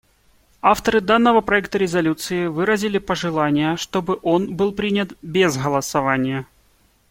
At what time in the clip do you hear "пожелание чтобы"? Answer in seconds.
2.97-4.17